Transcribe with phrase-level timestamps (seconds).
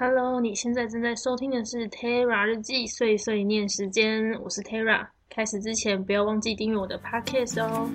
[0.00, 5.04] Hello，你现在正在收听的是 Terra 日记碎碎念时间，我是 Terra。
[5.28, 7.90] 开始之前不要忘记订阅我的 Podcast 哦。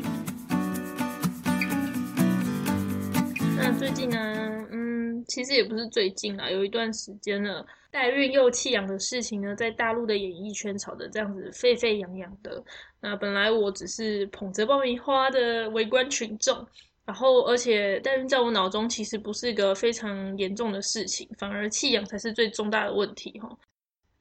[3.55, 12.61] 那最近呢，嗯，其实也不是最近啦，有一段时间了，代孕又弃养的事情呢，在大陆的演艺圈炒得这样子沸沸扬扬的。
[12.99, 16.67] 那本来我只是捧着爆米花的围观群众。
[17.05, 23.49] 然后，而且代孕在我脑中其实不是一个非常严重的事情，反而弃养才是最重大的问题哈。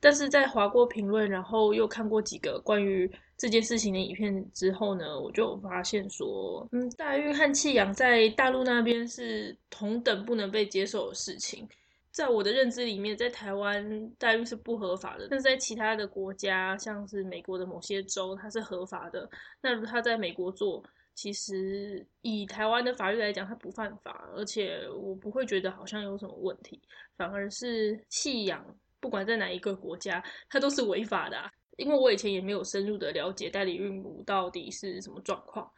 [0.01, 3.09] 但是在划过评论，然后又看过几个关于
[3.39, 11.69] 这件事情的影片之后呢，我就发现说，嗯，代孕和弃养在大陆那边是同等不能被接受的事情。
[12.11, 19.31] 在我的认知里面，在台湾代孕是不合法的，但是在其他的国家，像是美国的某些州，它是合法的。
[19.63, 20.83] 那如果他在美国做，
[21.15, 26.81] 其实以台湾的法律来讲，它不犯法，而且我不会觉得好像有什么问题，
[27.17, 28.65] 反而是弃养，
[29.01, 31.37] 不管在哪一个国家，它都是违法的。
[31.79, 35.69] 因为我以前也没有深入的了解代理孕母到底是什么状况，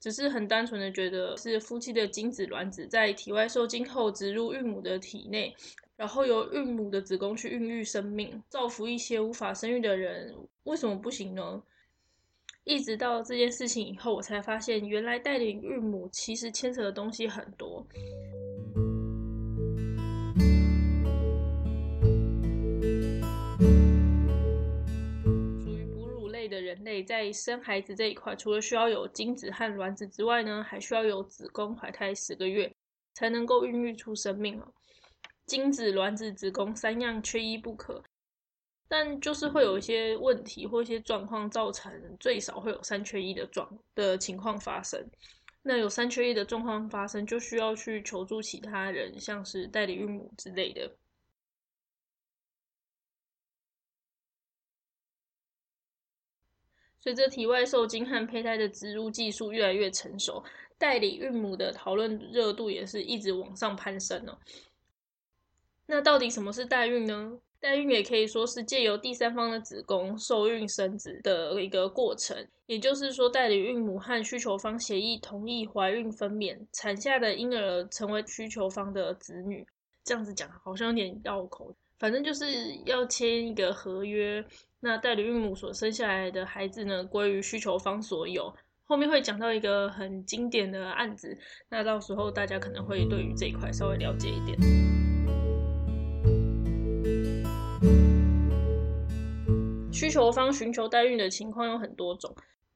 [0.00, 5.54] 只是很单纯的觉得是夫妻的精子卵子在体外受精后植入孕母的体内，
[5.96, 11.62] 然后由孕母的子宫去孕育生命，造福一些无法生育的人，为什么不行呢？
[12.64, 17.86] 一直到这件事情以后，我才发现原来带领孕母其实牵扯的东西很多。
[25.62, 32.74] 属于哺乳类的人类，在生孩子这一块，除了需要有精子和卵子之外呢，还需要有子宫怀胎十个月，
[33.12, 34.72] 才能够孕育出生命哦。
[35.44, 38.02] 精子、卵子、子宫三样缺一不可。
[38.88, 45.04] 但就是会有一些问题或一些状况，造成最少会有三缺一的状的情况发生。
[45.62, 50.96] 那有三缺一的状况发生，就需要去求助其他人，像是代理孕母之类的。
[57.00, 60.42] 随着体外受精和胚胎的植入技术越来越成熟，
[60.78, 64.38] 代理孕母的讨论热度也是一直往上攀升哦。
[65.86, 67.38] 那到底什么是代孕呢？
[67.64, 72.36] 代孕也可以说是借由第三方的子宫受孕生子的一个过程，
[72.66, 79.66] 也就是说，代理孕母和需求方协议同意怀孕分娩，产下的婴儿成为需求方的子女。
[80.04, 82.44] 这样子讲好像有点绕口，反正就是
[82.84, 84.44] 要签一个合约。
[84.80, 88.54] 那代理孕母所生下来的孩子呢，归于需求方所有。
[88.84, 91.34] 后面会讲到一个很经典的案子，
[91.70, 95.03] 那到时候大家可能会对于这一块稍微了解一点。
[99.94, 102.34] 需求方寻求代孕的情况有很多种，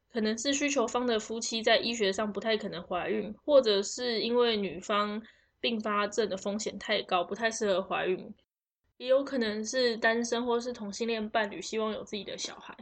[0.08, 5.20] 可能是需求方的夫妻在医学上不太可能怀孕，或者是因为女方
[5.58, 8.32] 并发症的风险太高，不太适合怀孕，
[8.98, 12.76] 也有可能是单身或是同性恋伴侣希望有自己的小孩。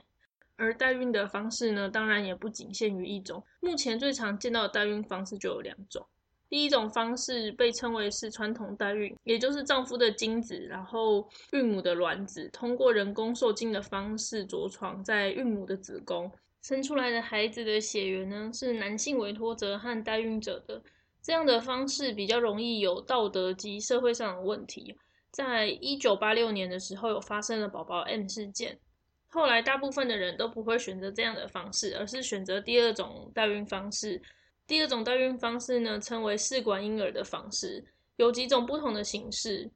[0.56, 6.06] 而代孕的方式呢，当然也不仅限于一种，目前最常见到的代孕方式就有两种。
[6.48, 16.30] 第一种方式被称为是传统代孕，也就是丈夫的精子，然后孕母的卵子通过人工受精的方式着床在孕母的子宫，
[16.62, 20.80] 生出来的孩子的血缘呢是男性委托者和代孕者的。
[21.20, 24.96] 这样的方式比较容易有道德及社会上的问题。
[25.32, 28.78] 在一九八六年的时候，有发生了宝宝 M 事件，
[29.26, 34.22] 后来大部分的人都不会选择这样的方式，而是选择第二种代孕方式。
[34.66, 37.84] 第二种代孕方式呢，称为试管婴儿的方式，
[38.16, 39.70] 有几种不同的形式。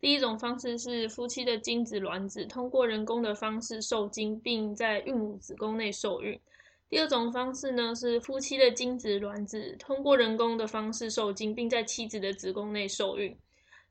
[0.00, 6.40] 第一种方式是夫妻的精子卵子通过人工的方式受精，并在孕母子宫内受孕。
[6.88, 13.36] 第二种方式呢，是夫妻的精子卵子通过人工的方式受精，并在妻子的子宫内受孕。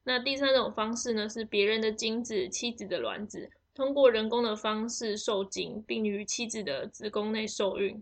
[0.04, 8.02] 那第三种方式呢，是别人的精子、妻子的卵子通过人工的方式受精，并于妻子的子宫内受孕。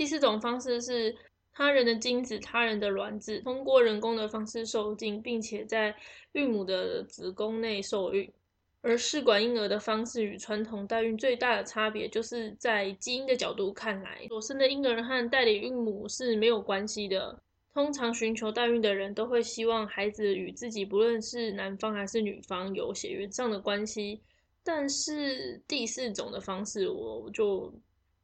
[0.00, 1.14] 第四种方式是
[1.52, 5.94] 他人的精子、他人的卵子通过人工的方式受精，并且在
[6.32, 8.32] 孕母的子宫内受孕。
[8.80, 17.38] 而试管婴儿的方式与传统代孕最大的差别，就是在基因的角度看来，所生的婴儿和代理孕母是没有关系的。
[17.74, 24.22] 通常寻求代孕的人都会希望孩子与自己不论是男方还是女方有血缘上的关系。
[24.64, 27.70] 但是第四种的方式，我就。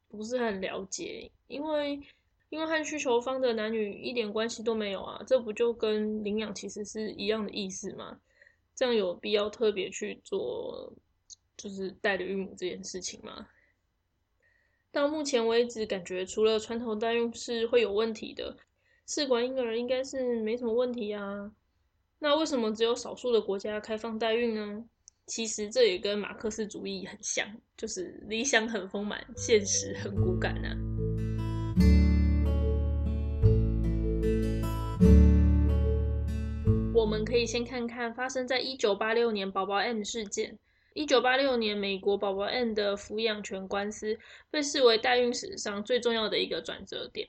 [0.08, 2.00] 不是很了解，因为
[2.48, 8.20] 因为和需求方的男女一点关系都没有啊，这不就跟领养其实是一样的意思吗？
[8.74, 10.92] 这样有必要特别去做
[11.56, 13.48] 就是代理孕母这件事情吗？
[14.92, 18.56] 到目前为止，感觉除了传统代孕是会有问题的，
[19.06, 21.52] 试管婴儿应该是没什么问题啊。
[22.18, 24.84] 那为什么只有少数的国家开放代孕呢？
[25.26, 27.44] 其实这也跟马克思主义很像，
[27.76, 30.68] 就是理想很丰满，现实很骨感呢。
[36.94, 40.56] 我们可以先看看发生在一九八六年宝宝 M 事件。
[40.94, 44.16] 一九八六年，美国宝宝 M 的抚养权官司
[44.48, 47.28] 被视为代孕史上最重要的一个转折点。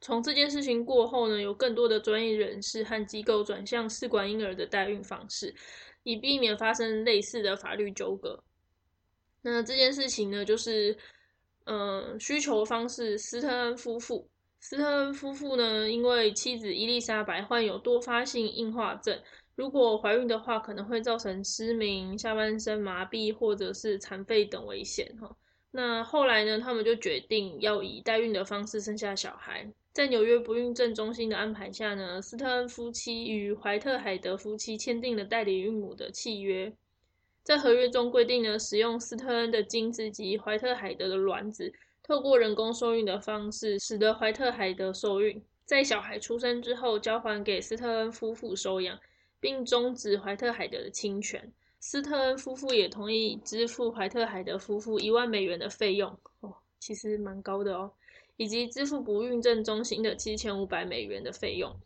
[0.00, 5.54] 从这件事情过后呢，有更多的专业人士和机构转向试管婴儿的代孕方式，
[6.04, 8.42] 以避免发生类似的法律纠葛。
[9.42, 10.96] 那这件事情呢，就是，
[11.64, 14.26] 嗯，需求方是斯特恩夫妇。
[14.60, 19.20] 斯特恩夫妇呢，因为妻子伊丽莎白患有多发性硬化症，
[19.54, 25.06] 如果怀孕的话，可能会造成失明、下半身麻痹或者是残废等危险。
[25.20, 25.36] 哈，
[25.70, 29.70] 那后来呢，他们就决定要以代孕的方式生下小孩。
[29.94, 36.72] 在纽约不孕症中心的安排下呢，斯特恩夫妻与怀特海德夫妻签订了代理孕母的契约。
[37.44, 45.40] 在合约中规定呢，使用斯特恩的精子及怀特海德的卵子，透过人工受孕的方式，使得怀特海德受孕。
[45.64, 48.98] 在小孩出生之后，交还给斯特恩夫妇收养，
[49.38, 51.52] 并终止怀特海德的侵权。
[51.78, 56.18] 斯特恩夫妇也同意支付怀特海德夫妇一万美元的费用。
[56.40, 57.92] 哦，其实蛮高的哦。
[58.36, 61.78] 以及支付不孕症中心的七千五百美元的费用。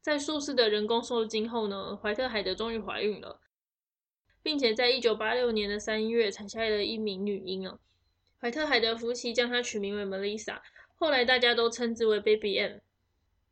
[0.00, 3.40] 在数次的人工受精后呢，怀特海德终于怀孕了，
[4.42, 7.78] 并且在一九八六年的三月产下了一名女婴哦。
[8.38, 10.60] 怀特海德夫妻将她取名为 Melissa，
[10.96, 12.78] 后来大家都称之为 Baby M。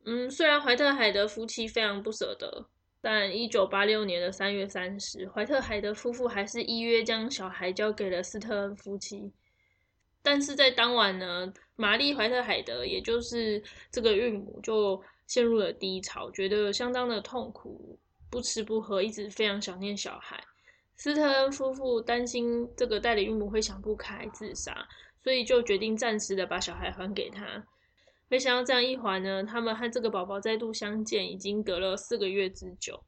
[0.05, 2.67] 嗯，虽然怀特海德夫妻非常不舍得，
[3.01, 9.33] 但一九八六年的三月三十，怀特海德夫妇还是依约将小孩交给了斯特恩夫妻。
[10.23, 17.99] 但是在当晚呢，玛丽怀特海德，也就是这个孕母，就陷入了低潮，觉得相当的痛苦，
[18.31, 20.43] 不吃不喝，一直非常想念小孩。
[20.95, 24.87] 斯特恩夫妇担心这个代理孕母会想不开自杀，
[25.21, 27.67] 所以就决定暂时的把小孩还给他。
[28.29, 33.03] 没想到这样一还呢，他们和这个宝宝再度相见，已经隔了四个月之久。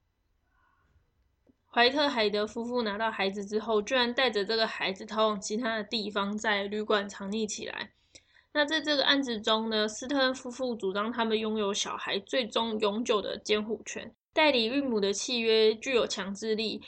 [1.75, 7.91] 怀特海德夫妇拿到孩子之后，居然带着这个孩子逃往其他的地方，在旅馆藏匿起来。
[8.53, 16.81] 那在这个案子中呢，斯特恩夫妇主张他们拥有小孩最终永久的监护权，代理孕母的契约具有强制力。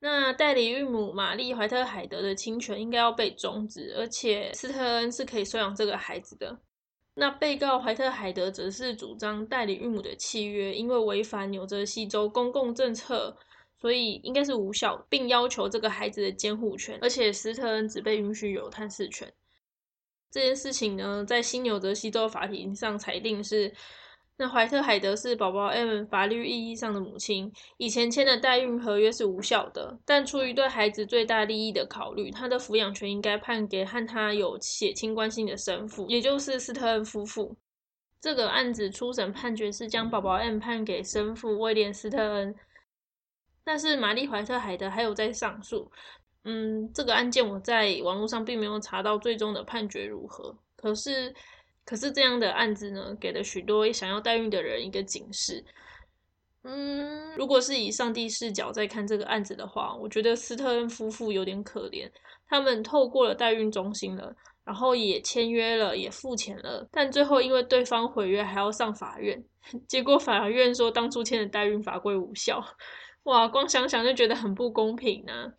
[0.00, 6.58] 那代理孕母玛丽怀特海德的侵权应该要被终止，而且斯特恩是可以收养这个孩子的。
[7.14, 13.34] 那被告怀特海德则是主张代理孕母的契约因为违反纽泽西州公共政策。
[13.80, 19.32] 所以应该是无效，并要求这个孩子的监护权，而且斯特恩只被允许有探视权。
[20.30, 23.72] 这件事情呢，在新纽泽西州法庭上裁定是，
[24.36, 29.98] 那怀特海德是宝宝 M 法律意义上的母亲，以前签的代孕合约是无效的。
[30.04, 37.56] 但出于对孩子最大利益的考虑，他的抚养权应该判给和他有血亲关系的生父，也就是斯特恩夫妇。
[38.20, 42.54] 这个案子初审判决是将宝宝 M 判给生父威廉斯特恩。
[43.64, 45.90] 但是玛丽怀特海德还有在上诉，
[46.44, 50.56] 嗯，这个案件我在网络上并没有查到最终的判决如何。
[50.76, 51.34] 可是，
[51.84, 55.64] 可是这样的案子呢，给了许多想要代孕的人一个警示。
[56.62, 62.10] 嗯，如果是以上帝视角在看这个案子的话，我觉得斯特恩夫妇有点可怜。
[62.48, 69.42] 他们透过了代孕中心了，然后也签约了，也付钱了，但最后因为对方毁约，还要上法院，
[69.86, 72.62] 结果法院说当初签的代孕法规无效。
[73.24, 75.52] 哇，光想想就觉得很不公平呢。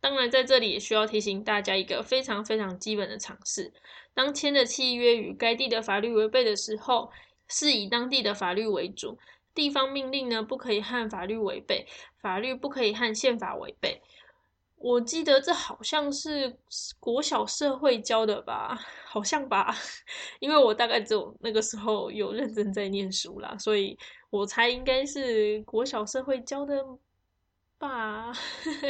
[0.00, 3.72] 当然，在这里也需要提醒大家一个非常非常基本的常识：
[4.14, 7.10] 当签的契约与该地的法律违背的时候，
[7.48, 9.18] 是以当地的法律为主。
[9.52, 11.84] 地方命令呢，不可以和法律违背；
[12.22, 14.00] 法律不可以和宪法违背。
[14.76, 16.56] 我记得这好像是
[16.98, 18.78] 国小社会教的吧？
[19.04, 19.74] 好像吧？
[20.40, 23.98] 因为我大概只有那个时候有认真在念书啦，所以。
[24.30, 26.84] 我猜应该是国小社会教的
[27.78, 28.32] 吧，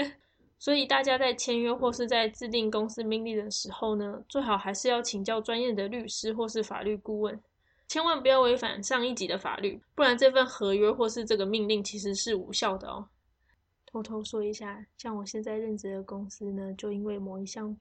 [0.58, 7.40] 所以大家在签约或是在制定公司命令的时候呢，最好还是要请教专业的律师或是法律顾问，
[7.88, 13.08] 千万不要违反上一级的法律，不然这份合约或是这个命令其实是无效的哦。
[13.86, 17.74] 偷偷说一下，像我现在任职的公司呢，就因为某一项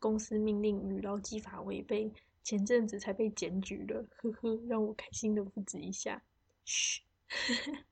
[0.00, 6.20] 公司命令与劳基法违背，前阵子才被检举了，呵呵，让我开心的不止一下。
[6.66, 7.00] 嘘，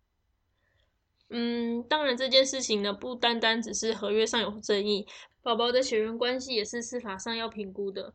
[1.31, 5.07] 嗯，当然这件事情呢，不单单只是合约上有争议，
[5.41, 8.13] 宝宝的血缘关系也是司法上要评估的。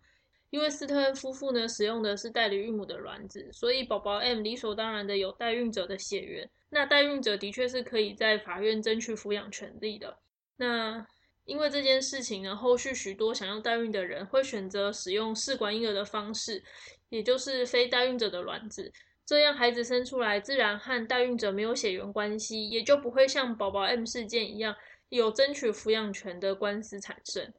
[0.51, 6.49] 因为斯特恩夫妇呢使用的是代理孕母的卵子，所以宝宝 M 理所当然的有代孕者的血缘。
[6.69, 10.17] 那代孕者的确是可以在法院争取抚养权利的。
[10.57, 11.05] 那
[11.45, 16.63] 因为这件事情呢，后续许多想要代孕的人会选择使用试管婴儿的方式，
[17.09, 18.91] 也就是非代孕者的卵子，
[19.29, 24.75] 这样孩子生出来自然和代孕者没有血缘关系，也就不会像宝宝 M 事件一样
[25.09, 27.53] 有争取抚养权的官司产生。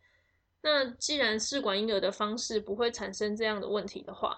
[0.63, 4.37] 那既然试管婴儿的方式不会产生这样的问题的话，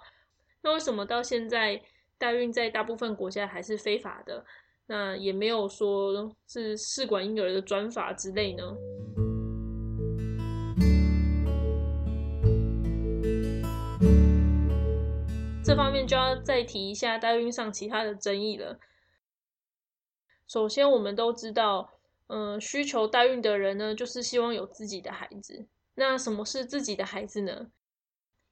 [0.61, 1.81] 那为什么到现在
[2.19, 4.45] 代孕在大部分国家还是非法的？
[4.85, 8.63] 那也没有说是试管婴儿的专法之类呢？
[15.73, 18.79] 这方面就要再提一下代孕上其他的争议了。
[20.47, 21.95] 首先，我们都知道，
[22.27, 25.65] 嗯，需求代孕的人呢，就是希望有自己的孩子。
[25.95, 27.69] 那什么是自己的孩子呢？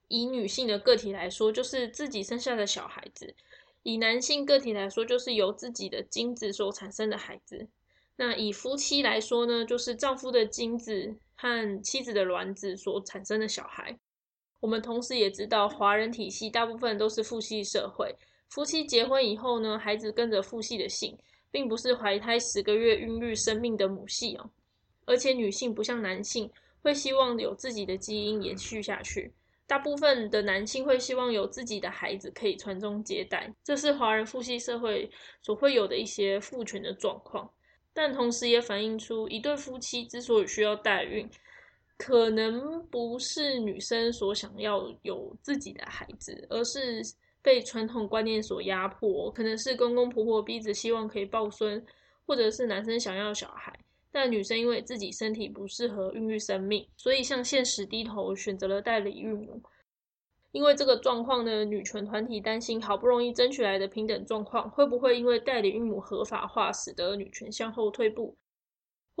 [0.07, 3.35] 以女性的个体来说，就是自己生下的小孩子；
[3.83, 7.69] 以男性个体来说，就是由自己的精子所产生的孩子。
[8.15, 13.99] 那以夫妻来说呢，就是丈夫的精子和妻子的卵子所产生的小孩。
[14.61, 18.15] 我们同时也知道，华人体系大部分都是父系社会，
[18.47, 21.17] 夫妻结婚以后呢，孩子跟着父系的姓，
[21.51, 24.49] 并不是怀胎十个月孕育生命的母系哦。
[25.03, 26.49] 而且女性不像男性。
[26.83, 29.31] 会希望有自己的基因延续下去，
[29.67, 35.07] 大部分的男性会希望有自己的孩子可以传宗接代，这是华人父系社会
[35.43, 37.47] 所会有的一些父权的状况。
[37.93, 41.29] 但同时也反映出一对夫妻之所以需要代孕，
[42.03, 46.99] 可能不是女生所想要有自己的孩子，而是
[47.43, 51.85] 被传统观念所压迫，可能是公公婆婆逼着希望可以抱孙，
[52.25, 53.71] 或者是男生想要小孩。
[54.11, 59.61] 但女生因为自己身体不适合孕育生命，所以向现实低头，选择了代理孕母。
[60.51, 68.35] 因为这个状况呢，女权团体担心好不容易争取来的平等状况，会不会因为代理孕母合法化，使得女权向后退步，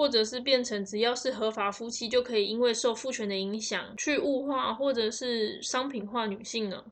[0.01, 6.83] 或者是变成只要是合法夫妻就可以因为受父权的影响去物化或者是商品化女性呢？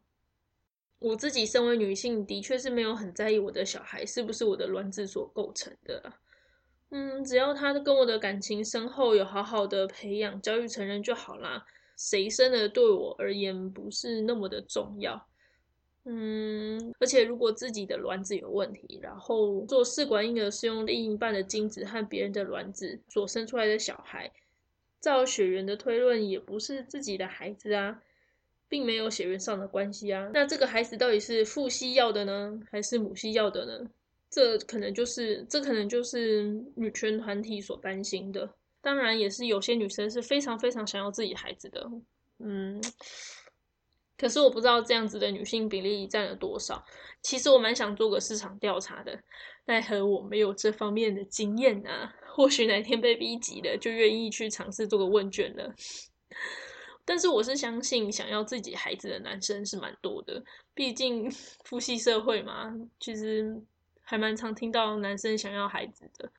[1.00, 6.14] 我自己身为女性，的确是没有很在意我的小孩是不是我的卵子所构成的。
[6.92, 11.66] 嗯，只要他跟我的感情深厚，有好好的培养、教育成人就好啦。
[11.98, 15.28] 谁生的对我而言不是那么的重要。
[16.12, 24.32] 嗯，而且如果自己的卵子有问题，然后做试管婴儿是用另一半的精子和别人的卵子所生出来的小孩，
[25.00, 28.02] 照血缘的推论，也不是自己的孩子啊，
[28.68, 30.32] 并没有血缘上的关系啊。
[30.34, 33.88] 那这个孩子到底是父系要的呢，还是母系要的呢？
[34.32, 36.44] 这可能就是，这可能就是
[36.76, 38.50] 女权团体所担心的。
[38.82, 41.88] 当然，也是有些女生是非常非常想要自己孩子的。
[42.40, 42.82] 嗯，
[44.20, 46.84] 可是我不知道这样子的女性比例占了多少。
[47.22, 49.20] 其实我蛮想做个市场调查的，
[49.66, 52.14] 奈何我没有这方面的经验啊。
[52.36, 55.74] 或许哪天被逼急了，就愿意去尝试做个问卷了。
[57.06, 60.44] 但是我是相信，想要自己孩子的男生是蛮多的。
[60.74, 61.32] 毕竟
[61.64, 63.64] 父系社会嘛，其实。
[64.02, 66.32] 还蛮常听到男生想要孩子的，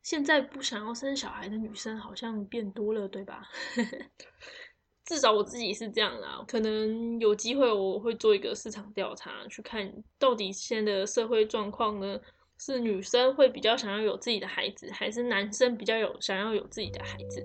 [0.00, 3.42] 现在不想要生小孩的女生好像变多了，对吧？
[5.10, 6.40] 至少我自己是这样啦。
[6.46, 12.16] 可能有机会我会做一个市场调查，去看到底现在的社会状况呢，
[12.58, 17.44] 是女生会比较想要有自己的孩子，还是男生比较有想要有自己的孩子？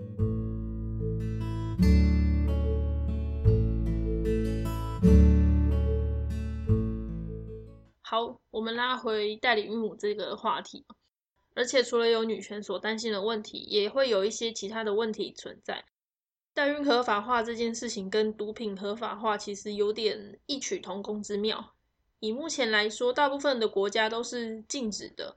[8.04, 10.86] 好，我们拉回代理孕母这个话题，
[11.56, 15.84] 而且除了有女权所担心的问题，也会有一些其他的问题存在。
[16.56, 21.74] 代孕合法化这件事情跟毒品合法化其实有点异曲同工之妙。
[22.22, 25.36] 以目前来说，大部分的国家都是禁止的，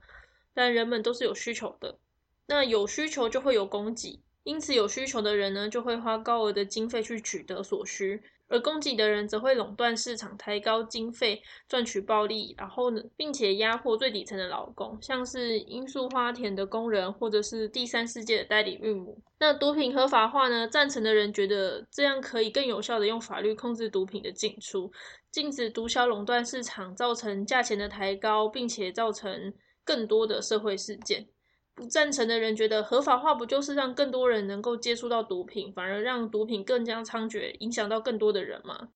[0.53, 1.99] 但人们都是有需求的。
[2.47, 8.23] 那有需求就会有供给，因此有需求的人呢，就会花高额的经费去取得所需。
[8.49, 19.21] 而供给的人则会垄断市场，抬高经费，赚取暴利，然后呢，并且压迫最底层的劳工，像是罂粟花田的工人，或者是第三世界的代理孕母。
[19.39, 20.67] 那毒品合法化呢？
[20.67, 24.91] 赞成的人觉得这样可以更有效的用法律控制毒品的进出，
[25.31, 29.53] 禁止毒枭垄断市场，造成价钱的抬高，并且造成
[29.85, 31.27] 更多的社会事件。
[31.79, 38.89] 不赞成的人觉得合法化不就是让更多人能够接触到毒品，反而让毒品更加猖獗，影响到更多的人吗？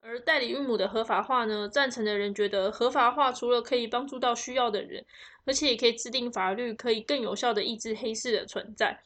[0.00, 1.68] 而代理孕母的合法化呢？
[1.68, 5.04] 赞成的人觉得合法化除了可以帮助到需要的人，
[5.44, 9.02] 而且也可以制定法律，可以更有效的抑制黑市的存在。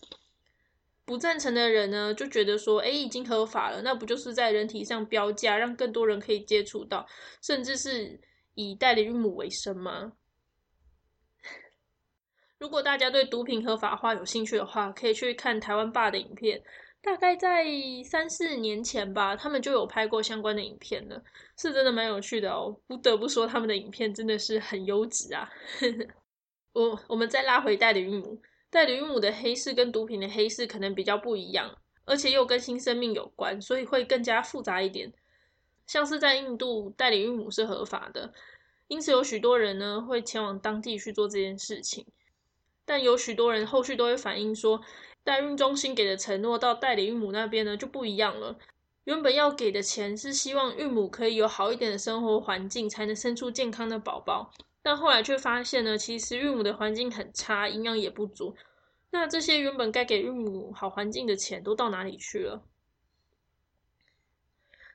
[1.04, 7.04] 不赞成的人呢，就觉得说，哎，已经合法了，那不就是在人体上标价，让更多人可以接触到，
[7.42, 8.20] 甚至是
[8.54, 10.12] 以代理孕母为生吗？
[12.62, 16.62] 如果大家对毒品合法化有兴趣的话，可以去看台湾爸的影片。
[17.00, 17.66] 大概在
[18.04, 21.20] 三四年前吧，他们就有拍过相关的影片了，
[21.58, 22.72] 是真的蛮有趣的哦。
[22.86, 25.50] 不得不说，他们的影片真的是很优质啊。
[26.72, 28.40] 我我们再拉回代理孕母，
[28.70, 31.68] 代理孕母的黑市跟毒品的黑市可能比较不一样，
[32.04, 35.12] 而且又跟新生命有关，所以会更加复杂一点。
[35.88, 38.32] 像是在印度，代理孕母是合法的，
[38.86, 42.06] 因此有许多人呢会前往当地去做这件事情。
[42.84, 44.80] 但有许多人后续都会反映说，
[45.24, 48.58] 代孕中心给的承诺到代理孕母那边呢就不一样了。
[49.04, 54.52] 原本要给的钱是希望孕母可以有好一点的生活环境，才能生出健康的宝宝。
[54.82, 58.56] 但后来却发现呢，其实孕母的环境很差，营养也不足。
[59.10, 62.62] 那这些原本该给孕母好环境的钱都到哪里去了？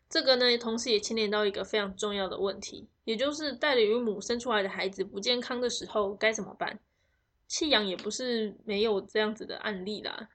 [0.09, 6.79] 这个呢，同时也牵连到一个非常重要的问题，也就是代理孕母生出来的孩子不健康的时候该怎么办？
[7.47, 10.29] 弃养也不是没有这样子的案例啦。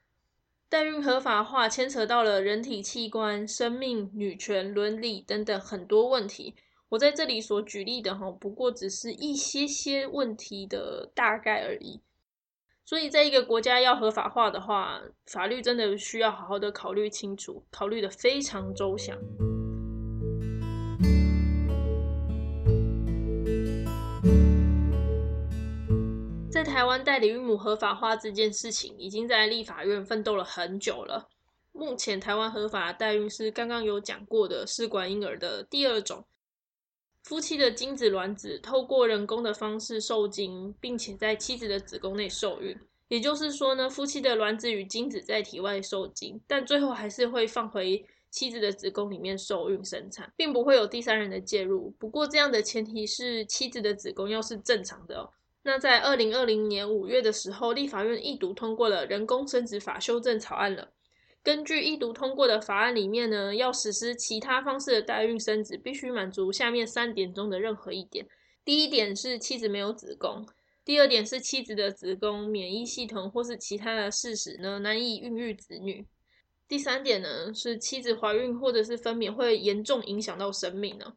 [0.67, 6.55] 代孕合法化牵扯到了人体器官、生命、女权、伦理等等很多问题。
[6.89, 12.01] 我在这里所举例的哈，不过只是一些些问题的大概而已。
[12.85, 19.17] 所以，在一个国家要合法化的话，法律真的需要好好的考虑清楚，考虑的非常周详。
[26.83, 31.29] 台湾代理孕母合法化这件事情，已经在立法院奋斗了很久了。
[31.71, 36.25] 目前台湾合法代孕是刚刚有讲过的试管婴儿的第二种，
[37.23, 42.77] 夫妻的精子卵子透过人工的方式受精，并且在妻子的子宫内受孕。
[43.07, 51.91] 也就是说呢，夫妻的卵子与精子在体外受精，但最后还是会放回妻子的子宫里面受孕生产，并不会有第三人的介入。
[51.91, 55.29] 不过这样的前提是妻子的子宫要是正常的哦。
[55.65, 60.89] 那在二零二零年五月的时候，立法院一读通过了人工生殖法修正草案了。
[61.41, 68.25] 根据一读通过的法案里面呢，要实施其他方式的代孕生殖，必须满足下面三点中的任何一点。
[68.65, 70.45] 第一点是妻子没有子宫；
[70.85, 76.05] 第二点是妻子的子宫、免疫系统或是其他的事实呢难以孕育子女；
[76.67, 81.13] 第三点呢是妻子怀孕或者是分娩会严重影响到生命呢。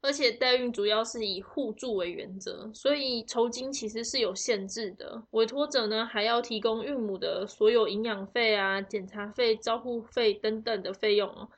[0.00, 5.22] 而且代孕主要是以互助为原则，所以酬金其实是有限制的。
[5.30, 11.48] 委托者呢还要提供孕母的所有营养费啊、检查费、照护费等等的费用哦。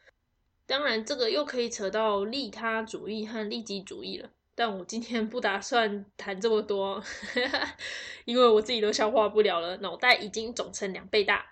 [0.67, 4.31] 当然，这个又可以扯到利他主义和利己主义了。
[4.55, 7.03] 但我今天不打算谈这么多，
[8.25, 11.49] 因为我自己都消化不了了，脑袋已经肿成两倍大。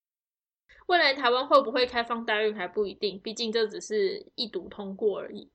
[0.86, 5.50] 未来台湾会不会开放代孕还不一定，毕竟这只是一读通过而已。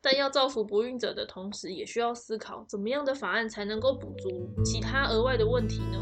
[0.00, 5.98] 但要造福不孕者的同时，也需要思考怎么样的法案才能够补足其他额外的问题呢？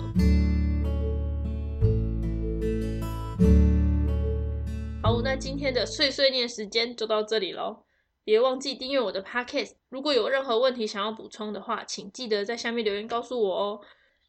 [5.02, 7.84] 好，那今天的碎碎念时间就到这里喽，
[8.24, 9.72] 别忘记订阅我的 podcast。
[9.88, 13.80] 如果有任何问题想要补充的话，请记得在下面留言告诉我哦。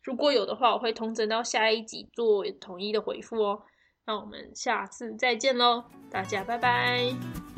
[0.03, 3.63] 如果有的话，我会同整到下一集做统一的回复哦。
[4.05, 7.56] 那我们下次再见喽，大家拜拜。